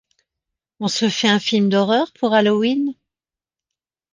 On 0.79 0.87
se 0.87 1.09
fait 1.09 1.27
un 1.27 1.37
film 1.37 1.69
d'horreur 1.69 2.11
pour 2.19 2.33
Halloween? 2.33 2.95